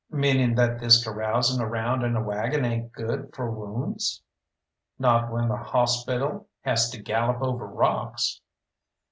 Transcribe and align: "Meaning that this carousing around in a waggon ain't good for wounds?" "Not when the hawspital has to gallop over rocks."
"Meaning 0.09 0.55
that 0.55 0.79
this 0.79 1.03
carousing 1.03 1.61
around 1.61 2.01
in 2.01 2.15
a 2.15 2.23
waggon 2.23 2.65
ain't 2.65 2.91
good 2.91 3.29
for 3.35 3.51
wounds?" 3.51 4.23
"Not 4.97 5.31
when 5.31 5.47
the 5.47 5.57
hawspital 5.57 6.47
has 6.61 6.89
to 6.89 7.03
gallop 7.03 7.43
over 7.43 7.67
rocks." 7.67 8.41